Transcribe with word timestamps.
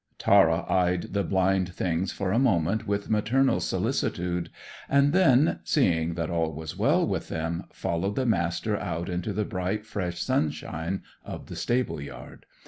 Tara 0.17 0.65
eyed 0.67 1.13
the 1.13 1.23
blind 1.23 1.75
things 1.75 2.11
for 2.11 2.31
a 2.31 2.39
moment 2.39 2.87
with 2.87 3.11
maternal 3.11 3.59
solicitude, 3.59 4.49
and 4.89 5.13
then, 5.13 5.59
seeing 5.63 6.15
that 6.15 6.31
all 6.31 6.51
was 6.53 6.75
well 6.75 7.05
with 7.05 7.27
them, 7.27 7.65
followed 7.71 8.15
the 8.15 8.25
Master 8.25 8.75
out 8.75 9.09
into 9.09 9.31
the 9.31 9.45
bright, 9.45 9.85
fresh 9.85 10.19
sunshine 10.19 11.03
of 11.23 11.49
the 11.49 11.55
stable 11.55 12.01
yard. 12.01 12.47